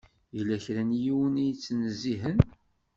Yella 0.35 0.57
kra 0.65 0.83
n 0.83 0.91
yiwen 1.03 1.39
i 1.43 1.45
yettnezzihen. 1.47 2.37